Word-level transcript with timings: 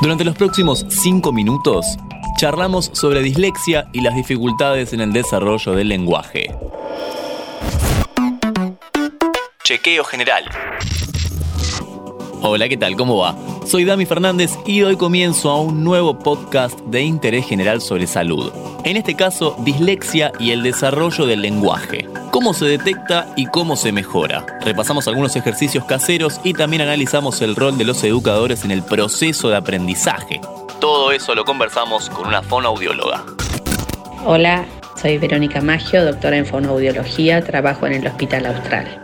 Durante 0.00 0.24
los 0.24 0.36
próximos 0.36 0.84
5 0.88 1.32
minutos, 1.32 1.86
charlamos 2.36 2.90
sobre 2.92 3.22
dislexia 3.22 3.88
y 3.94 4.02
las 4.02 4.14
dificultades 4.14 4.92
en 4.92 5.00
el 5.00 5.12
desarrollo 5.12 5.72
del 5.72 5.88
lenguaje. 5.88 6.54
Chequeo 9.64 10.04
general. 10.04 10.44
Hola, 12.42 12.68
¿qué 12.68 12.76
tal? 12.76 12.94
¿Cómo 12.94 13.16
va? 13.16 13.34
Soy 13.64 13.84
Dami 13.84 14.04
Fernández 14.04 14.52
y 14.66 14.82
hoy 14.82 14.96
comienzo 14.96 15.50
a 15.50 15.60
un 15.60 15.82
nuevo 15.82 16.18
podcast 16.18 16.78
de 16.80 17.00
interés 17.00 17.46
general 17.46 17.80
sobre 17.80 18.06
salud. 18.06 18.52
En 18.84 18.98
este 18.98 19.14
caso, 19.14 19.56
dislexia 19.60 20.30
y 20.38 20.50
el 20.50 20.62
desarrollo 20.62 21.24
del 21.24 21.40
lenguaje. 21.40 22.06
Cómo 22.36 22.52
se 22.52 22.66
detecta 22.66 23.32
y 23.34 23.46
cómo 23.46 23.76
se 23.76 23.92
mejora. 23.92 24.44
Repasamos 24.60 25.08
algunos 25.08 25.34
ejercicios 25.36 25.86
caseros 25.86 26.38
y 26.44 26.52
también 26.52 26.82
analizamos 26.82 27.40
el 27.40 27.56
rol 27.56 27.78
de 27.78 27.86
los 27.86 28.04
educadores 28.04 28.62
en 28.62 28.72
el 28.72 28.82
proceso 28.82 29.48
de 29.48 29.56
aprendizaje. 29.56 30.42
Todo 30.78 31.12
eso 31.12 31.34
lo 31.34 31.46
conversamos 31.46 32.10
con 32.10 32.28
una 32.28 32.42
fonoaudióloga. 32.42 33.24
Hola, 34.26 34.66
soy 35.00 35.16
Verónica 35.16 35.62
Maggio, 35.62 36.04
doctora 36.04 36.36
en 36.36 36.44
fonoaudiología, 36.44 37.42
trabajo 37.42 37.86
en 37.86 37.94
el 37.94 38.06
Hospital 38.06 38.44
Austral. 38.44 39.00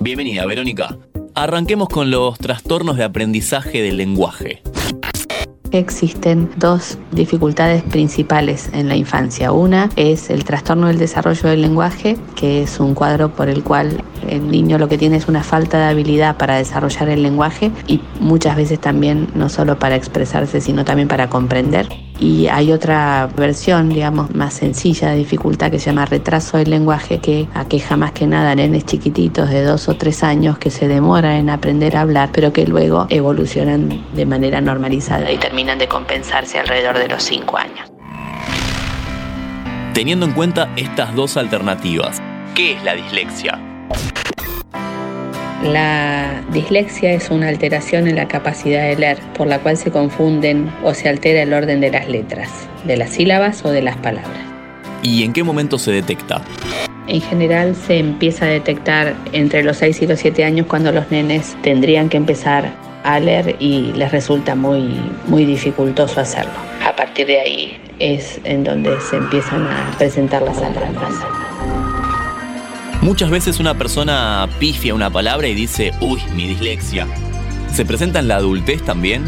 Bienvenida, 0.00 0.46
Verónica. 0.46 0.96
Arranquemos 1.34 1.90
con 1.90 2.10
los 2.10 2.38
trastornos 2.38 2.96
de 2.96 3.04
aprendizaje 3.04 3.82
del 3.82 3.98
lenguaje. 3.98 4.62
Existen 5.72 6.50
dos 6.56 6.98
dificultades 7.12 7.82
principales 7.82 8.68
en 8.74 8.88
la 8.88 8.96
infancia. 8.96 9.52
Una 9.52 9.88
es 9.96 10.28
el 10.28 10.44
trastorno 10.44 10.88
del 10.88 10.98
desarrollo 10.98 11.48
del 11.48 11.62
lenguaje, 11.62 12.18
que 12.36 12.62
es 12.62 12.78
un 12.78 12.94
cuadro 12.94 13.30
por 13.30 13.48
el 13.48 13.62
cual 13.62 14.04
el 14.28 14.50
niño 14.50 14.76
lo 14.76 14.88
que 14.88 14.98
tiene 14.98 15.16
es 15.16 15.28
una 15.28 15.42
falta 15.42 15.78
de 15.78 15.84
habilidad 15.84 16.36
para 16.36 16.56
desarrollar 16.56 17.08
el 17.08 17.22
lenguaje 17.22 17.70
y 17.86 18.02
muchas 18.20 18.56
veces 18.56 18.80
también 18.80 19.28
no 19.34 19.48
solo 19.48 19.78
para 19.78 19.96
expresarse, 19.96 20.60
sino 20.60 20.84
también 20.84 21.08
para 21.08 21.30
comprender. 21.30 21.88
Y 22.22 22.46
hay 22.46 22.70
otra 22.70 23.28
versión, 23.36 23.88
digamos, 23.88 24.32
más 24.32 24.54
sencilla 24.54 25.10
de 25.10 25.16
dificultad 25.16 25.72
que 25.72 25.80
se 25.80 25.86
llama 25.86 26.06
retraso 26.06 26.56
del 26.56 26.70
lenguaje, 26.70 27.18
que 27.18 27.48
aqueja 27.52 27.96
más 27.96 28.12
que 28.12 28.28
nada 28.28 28.52
a 28.52 28.54
nenes 28.54 28.86
chiquititos 28.86 29.50
de 29.50 29.64
dos 29.64 29.88
o 29.88 29.96
tres 29.96 30.22
años 30.22 30.56
que 30.56 30.70
se 30.70 30.86
demoran 30.86 31.32
en 31.32 31.50
aprender 31.50 31.96
a 31.96 32.02
hablar, 32.02 32.30
pero 32.32 32.52
que 32.52 32.64
luego 32.64 33.08
evolucionan 33.08 34.04
de 34.14 34.24
manera 34.24 34.60
normalizada 34.60 35.32
y 35.32 35.36
terminan 35.36 35.80
de 35.80 35.88
compensarse 35.88 36.60
alrededor 36.60 36.96
de 36.96 37.08
los 37.08 37.24
cinco 37.24 37.58
años. 37.58 37.90
Teniendo 39.92 40.24
en 40.24 40.30
cuenta 40.30 40.72
estas 40.76 41.16
dos 41.16 41.36
alternativas, 41.36 42.22
¿qué 42.54 42.74
es 42.74 42.84
la 42.84 42.94
dislexia? 42.94 43.71
La 45.62 46.42
dislexia 46.52 47.12
es 47.12 47.30
una 47.30 47.46
alteración 47.46 48.08
en 48.08 48.16
la 48.16 48.26
capacidad 48.26 48.82
de 48.82 48.96
leer, 48.96 49.18
por 49.36 49.46
la 49.46 49.60
cual 49.60 49.76
se 49.76 49.92
confunden 49.92 50.72
o 50.82 50.92
se 50.92 51.08
altera 51.08 51.42
el 51.42 51.52
orden 51.52 51.80
de 51.80 51.90
las 51.90 52.08
letras, 52.08 52.48
de 52.84 52.96
las 52.96 53.10
sílabas 53.10 53.64
o 53.64 53.70
de 53.70 53.80
las 53.80 53.96
palabras. 53.96 54.42
¿Y 55.02 55.22
en 55.22 55.32
qué 55.32 55.44
momento 55.44 55.78
se 55.78 55.92
detecta? 55.92 56.42
En 57.06 57.20
general 57.20 57.76
se 57.76 57.98
empieza 57.98 58.46
a 58.46 58.48
detectar 58.48 59.14
entre 59.32 59.62
los 59.62 59.76
6 59.76 60.02
y 60.02 60.06
los 60.08 60.18
7 60.18 60.44
años 60.44 60.66
cuando 60.66 60.90
los 60.90 61.10
nenes 61.12 61.56
tendrían 61.62 62.08
que 62.08 62.16
empezar 62.16 62.72
a 63.04 63.20
leer 63.20 63.56
y 63.60 63.92
les 63.92 64.10
resulta 64.10 64.56
muy, 64.56 65.00
muy 65.26 65.44
dificultoso 65.44 66.20
hacerlo. 66.20 66.52
A 66.84 66.94
partir 66.96 67.26
de 67.26 67.40
ahí 67.40 67.80
es 68.00 68.40
en 68.44 68.64
donde 68.64 69.00
se 69.00 69.16
empiezan 69.16 69.62
a 69.66 69.94
presentar 69.96 70.42
las 70.42 70.58
alarmas. 70.58 71.41
Muchas 73.02 73.30
veces 73.30 73.58
una 73.58 73.76
persona 73.76 74.48
pifia 74.60 74.94
una 74.94 75.10
palabra 75.10 75.48
y 75.48 75.54
dice, 75.54 75.92
uy, 76.00 76.22
mi 76.36 76.46
dislexia. 76.46 77.08
¿Se 77.74 77.84
presenta 77.84 78.20
en 78.20 78.28
la 78.28 78.36
adultez 78.36 78.80
también? 78.84 79.24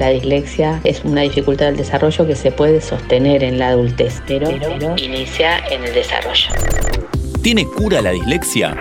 La 0.00 0.08
dislexia 0.08 0.80
es 0.82 1.04
una 1.04 1.20
dificultad 1.20 1.66
del 1.66 1.76
desarrollo 1.76 2.26
que 2.26 2.34
se 2.34 2.50
puede 2.50 2.80
sostener 2.80 3.44
en 3.44 3.60
la 3.60 3.68
adultez, 3.68 4.20
pero, 4.26 4.48
pero 4.60 4.96
inicia 4.96 5.58
en 5.70 5.84
el 5.84 5.94
desarrollo. 5.94 6.50
¿Tiene 7.42 7.64
cura 7.64 8.02
la 8.02 8.10
dislexia? 8.10 8.76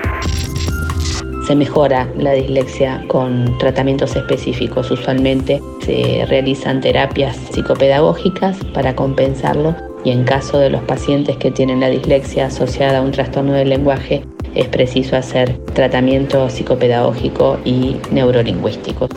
Se 1.45 1.55
mejora 1.55 2.09
la 2.17 2.33
dislexia 2.33 3.03
con 3.09 3.59
tratamientos 3.59 4.15
específicos. 4.15 4.89
Usualmente 4.89 5.61
se 5.85 6.25
realizan 6.27 6.81
terapias 6.81 7.37
psicopedagógicas 7.51 8.57
para 8.73 8.95
compensarlo 8.95 9.75
y 10.03 10.11
en 10.11 10.23
caso 10.23 10.59
de 10.59 10.69
los 10.69 10.81
pacientes 10.83 11.37
que 11.37 11.51
tienen 11.51 11.79
la 11.79 11.89
dislexia 11.89 12.47
asociada 12.47 12.99
a 12.99 13.01
un 13.01 13.11
trastorno 13.11 13.53
del 13.53 13.69
lenguaje, 13.69 14.23
es 14.55 14.67
preciso 14.67 15.15
hacer 15.15 15.57
tratamiento 15.73 16.49
psicopedagógico 16.49 17.59
y 17.65 17.97
neurolingüístico. 18.11 19.07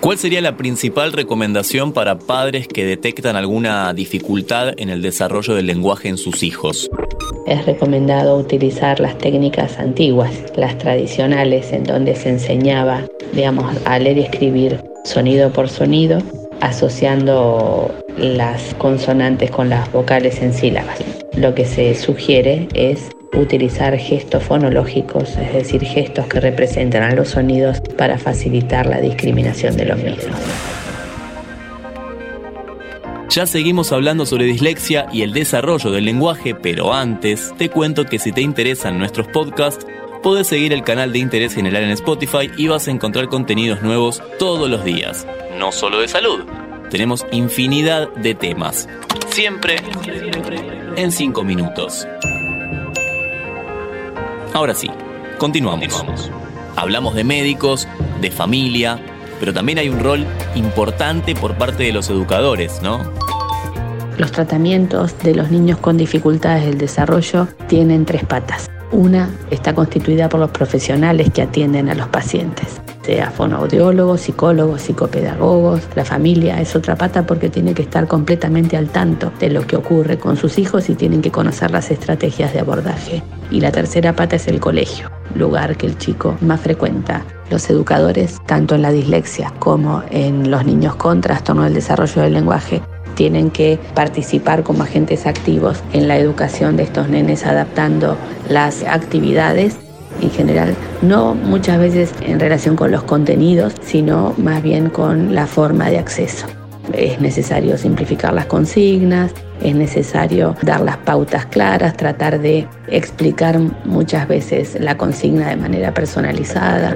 ¿Cuál 0.00 0.18
sería 0.18 0.42
la 0.42 0.58
principal 0.58 1.12
recomendación 1.12 1.94
para 1.94 2.18
padres 2.18 2.68
que 2.68 2.84
detectan 2.84 3.36
alguna 3.36 3.94
dificultad 3.94 4.74
en 4.76 4.90
el 4.90 5.00
desarrollo 5.00 5.54
del 5.54 5.66
lenguaje 5.66 6.10
en 6.10 6.18
sus 6.18 6.42
hijos? 6.42 6.90
Es 7.46 7.64
recomendado 7.64 8.36
utilizar 8.36 9.00
las 9.00 9.16
técnicas 9.16 9.78
antiguas, 9.78 10.30
las 10.56 10.76
tradicionales, 10.76 11.72
en 11.72 11.84
donde 11.84 12.16
se 12.16 12.28
enseñaba, 12.28 13.06
digamos, 13.32 13.74
a 13.86 13.98
leer 13.98 14.18
y 14.18 14.22
escribir 14.24 14.78
sonido 15.04 15.50
por 15.50 15.70
sonido, 15.70 16.18
asociando 16.64 17.94
las 18.16 18.74
consonantes 18.74 19.50
con 19.50 19.68
las 19.68 19.90
vocales 19.92 20.40
en 20.40 20.54
sílabas. 20.54 20.98
Lo 21.36 21.54
que 21.54 21.66
se 21.66 21.94
sugiere 21.94 22.68
es 22.74 23.10
utilizar 23.34 23.96
gestos 23.98 24.42
fonológicos, 24.44 25.36
es 25.36 25.52
decir, 25.52 25.84
gestos 25.84 26.26
que 26.26 26.40
representan 26.40 27.02
a 27.02 27.14
los 27.14 27.30
sonidos 27.30 27.80
para 27.98 28.16
facilitar 28.16 28.86
la 28.86 29.00
discriminación 29.00 29.76
de 29.76 29.84
los 29.84 29.98
mismos. 29.98 30.36
Ya 33.28 33.46
seguimos 33.46 33.92
hablando 33.92 34.24
sobre 34.24 34.44
dislexia 34.44 35.06
y 35.12 35.22
el 35.22 35.32
desarrollo 35.32 35.90
del 35.90 36.04
lenguaje, 36.04 36.54
pero 36.54 36.94
antes 36.94 37.52
te 37.58 37.68
cuento 37.68 38.04
que 38.04 38.20
si 38.20 38.30
te 38.30 38.40
interesan 38.40 38.98
nuestros 38.98 39.26
podcasts, 39.26 39.86
podés 40.22 40.46
seguir 40.46 40.72
el 40.72 40.84
canal 40.84 41.12
de 41.12 41.18
Interés 41.18 41.54
General 41.54 41.82
en 41.82 41.90
Spotify 41.90 42.50
y 42.56 42.68
vas 42.68 42.86
a 42.86 42.92
encontrar 42.92 43.26
contenidos 43.26 43.82
nuevos 43.82 44.22
todos 44.38 44.70
los 44.70 44.84
días, 44.84 45.26
no 45.58 45.72
solo 45.72 46.00
de 46.00 46.08
salud 46.08 46.44
tenemos 46.90 47.26
infinidad 47.32 48.08
de 48.14 48.34
temas. 48.34 48.88
Siempre 49.30 49.76
en 50.96 51.10
5 51.10 51.44
minutos. 51.44 52.06
Ahora 54.52 54.74
sí, 54.74 54.90
continuamos. 55.38 56.04
Hablamos 56.76 57.14
de 57.14 57.24
médicos, 57.24 57.88
de 58.20 58.30
familia, 58.30 58.98
pero 59.40 59.52
también 59.52 59.78
hay 59.78 59.88
un 59.88 60.00
rol 60.00 60.26
importante 60.54 61.34
por 61.34 61.54
parte 61.56 61.82
de 61.84 61.92
los 61.92 62.08
educadores, 62.10 62.80
¿no? 62.82 63.00
Los 64.16 64.30
tratamientos 64.30 65.18
de 65.18 65.34
los 65.34 65.50
niños 65.50 65.78
con 65.78 65.96
dificultades 65.96 66.64
del 66.64 66.78
desarrollo 66.78 67.48
tienen 67.66 68.04
tres 68.04 68.24
patas. 68.24 68.70
Una 68.92 69.28
está 69.50 69.74
constituida 69.74 70.28
por 70.28 70.38
los 70.38 70.50
profesionales 70.50 71.30
que 71.32 71.42
atienden 71.42 71.88
a 71.88 71.94
los 71.94 72.06
pacientes 72.08 72.83
sea 73.04 73.30
fonoaudiólogos, 73.30 74.22
psicólogos, 74.22 74.82
psicopedagogos. 74.82 75.82
La 75.94 76.04
familia 76.04 76.60
es 76.60 76.74
otra 76.74 76.96
pata 76.96 77.26
porque 77.26 77.50
tiene 77.50 77.74
que 77.74 77.82
estar 77.82 78.06
completamente 78.06 78.76
al 78.76 78.88
tanto 78.88 79.30
de 79.38 79.50
lo 79.50 79.66
que 79.66 79.76
ocurre 79.76 80.18
con 80.18 80.36
sus 80.36 80.58
hijos 80.58 80.88
y 80.88 80.94
tienen 80.94 81.20
que 81.20 81.30
conocer 81.30 81.70
las 81.70 81.90
estrategias 81.90 82.52
de 82.52 82.60
abordaje. 82.60 83.22
Y 83.50 83.60
la 83.60 83.70
tercera 83.72 84.14
pata 84.14 84.36
es 84.36 84.48
el 84.48 84.58
colegio, 84.58 85.10
lugar 85.34 85.76
que 85.76 85.86
el 85.86 85.98
chico 85.98 86.36
más 86.40 86.60
frecuenta. 86.60 87.24
Los 87.50 87.68
educadores, 87.68 88.40
tanto 88.46 88.74
en 88.74 88.82
la 88.82 88.90
dislexia 88.90 89.52
como 89.58 90.02
en 90.10 90.50
los 90.50 90.64
niños 90.64 90.96
con 90.96 91.20
trastorno 91.20 91.64
del 91.64 91.74
desarrollo 91.74 92.22
del 92.22 92.32
lenguaje, 92.32 92.80
tienen 93.14 93.50
que 93.50 93.78
participar 93.94 94.62
como 94.62 94.82
agentes 94.82 95.26
activos 95.26 95.82
en 95.92 96.08
la 96.08 96.16
educación 96.16 96.76
de 96.76 96.84
estos 96.84 97.08
nenes 97.08 97.44
adaptando 97.44 98.16
las 98.48 98.82
actividades 98.82 99.76
en 100.20 100.30
general, 100.30 100.74
no 101.02 101.34
muchas 101.34 101.78
veces 101.78 102.12
en 102.20 102.40
relación 102.40 102.76
con 102.76 102.90
los 102.90 103.02
contenidos, 103.04 103.74
sino 103.82 104.34
más 104.38 104.62
bien 104.62 104.90
con 104.90 105.34
la 105.34 105.46
forma 105.46 105.90
de 105.90 105.98
acceso. 105.98 106.46
Es 106.92 107.20
necesario 107.20 107.78
simplificar 107.78 108.34
las 108.34 108.46
consignas, 108.46 109.32
es 109.62 109.74
necesario 109.74 110.54
dar 110.62 110.80
las 110.80 110.98
pautas 110.98 111.46
claras, 111.46 111.96
tratar 111.96 112.40
de 112.40 112.68
explicar 112.88 113.58
muchas 113.84 114.28
veces 114.28 114.76
la 114.80 114.96
consigna 114.96 115.48
de 115.48 115.56
manera 115.56 115.94
personalizada. 115.94 116.94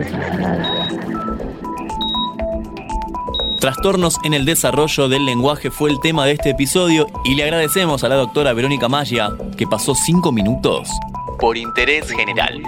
Trastornos 3.61 4.19
en 4.25 4.35
el 4.35 4.45
desarrollo 4.45 5.09
del 5.09 5.25
lenguaje 5.25 5.71
fue 5.71 5.91
el 5.91 5.99
tema 6.01 6.25
de 6.27 6.33
este 6.33 6.51
episodio 6.51 7.09
y 7.25 7.35
le 7.35 7.43
agradecemos 7.43 8.05
a 8.05 8.09
la 8.09 8.15
doctora 8.15 8.53
Verónica 8.53 8.89
Maya 8.89 9.31
que 9.57 9.67
pasó 9.67 9.95
cinco 9.97 10.31
minutos 10.31 10.89
por 11.39 11.57
interés 11.57 12.11
general. 12.11 12.63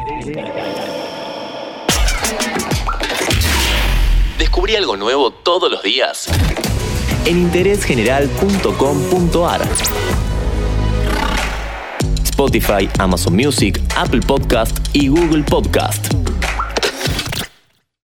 Descubrí 4.38 4.76
algo 4.76 4.96
nuevo 4.96 5.30
todos 5.30 5.70
los 5.70 5.82
días 5.82 6.26
en 7.26 7.38
interésgeneral.com.ar. 7.38 9.60
Spotify, 12.24 12.88
Amazon 12.98 13.36
Music, 13.36 13.78
Apple 13.96 14.20
Podcast 14.20 14.78
y 14.94 15.08
Google 15.08 15.42
Podcast. 15.42 16.14